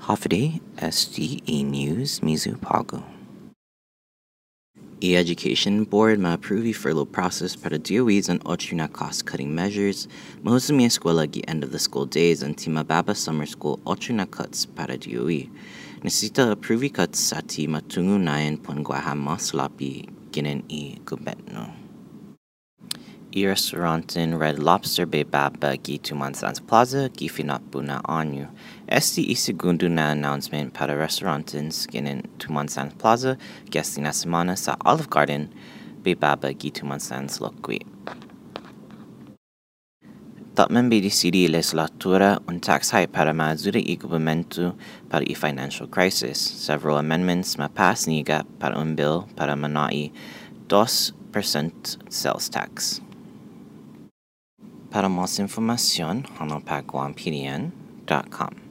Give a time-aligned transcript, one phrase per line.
[0.00, 3.02] Hafide SDE News miyu på'go.
[5.02, 10.08] E-Education Board ma-approve furlough process para DOEs and ocho na cost-cutting measures.
[10.42, 14.64] Mahusumi eskwela gi end of the school days and Timababa Summer School ocho na cuts
[14.64, 15.48] para DOE.
[16.02, 20.96] Necesita approve cuts sa ti matungu nayan pongwaha mas lapi ginen i
[23.30, 23.40] gubetno.
[23.40, 28.48] E-Restaurantin Red Lobster Bay Baba gi Tumon Sands Plaza gi Finapuna Anyu.
[28.88, 33.36] Esti segundo na announcement para restaurant in restaurantes ginin Tumon Sands Plaza
[33.70, 35.48] gesti na semana sa Olive Garden
[36.02, 37.80] Bay Baba gi Tumon Sands Lokwi.
[40.54, 44.74] Tatman bi decidi legislatura un tax hike para maazura i gobernamento
[45.08, 46.38] para i financial crisis.
[46.38, 50.10] Several amendments ma pass niga para un bill para manai
[50.68, 53.00] 2% sales tax.
[54.90, 58.69] Para más información, hanopaguampdn.com.